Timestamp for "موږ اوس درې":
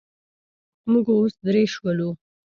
0.91-1.63